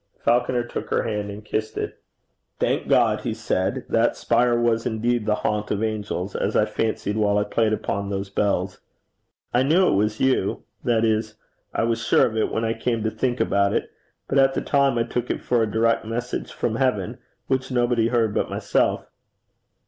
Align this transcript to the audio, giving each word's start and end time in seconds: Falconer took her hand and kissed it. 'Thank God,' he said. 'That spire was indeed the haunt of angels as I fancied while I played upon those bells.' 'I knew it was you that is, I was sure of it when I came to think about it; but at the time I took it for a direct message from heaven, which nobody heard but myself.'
Falconer 0.17 0.63
took 0.63 0.89
her 0.89 1.03
hand 1.03 1.29
and 1.29 1.45
kissed 1.45 1.77
it. 1.77 2.01
'Thank 2.57 2.87
God,' 2.87 3.21
he 3.21 3.35
said. 3.35 3.85
'That 3.87 4.15
spire 4.15 4.59
was 4.59 4.83
indeed 4.87 5.27
the 5.27 5.35
haunt 5.45 5.69
of 5.69 5.83
angels 5.83 6.35
as 6.35 6.55
I 6.55 6.65
fancied 6.65 7.17
while 7.17 7.37
I 7.37 7.43
played 7.43 7.71
upon 7.71 8.09
those 8.09 8.31
bells.' 8.31 8.79
'I 9.53 9.61
knew 9.61 9.85
it 9.85 9.91
was 9.93 10.19
you 10.19 10.63
that 10.83 11.05
is, 11.05 11.35
I 11.71 11.83
was 11.83 12.03
sure 12.03 12.25
of 12.25 12.35
it 12.35 12.51
when 12.51 12.65
I 12.65 12.73
came 12.73 13.03
to 13.03 13.11
think 13.11 13.39
about 13.39 13.73
it; 13.73 13.91
but 14.27 14.39
at 14.39 14.55
the 14.55 14.61
time 14.61 14.97
I 14.97 15.03
took 15.03 15.29
it 15.29 15.39
for 15.43 15.61
a 15.61 15.69
direct 15.71 16.03
message 16.03 16.51
from 16.51 16.77
heaven, 16.77 17.19
which 17.45 17.69
nobody 17.71 18.07
heard 18.07 18.33
but 18.33 18.49
myself.' 18.49 19.07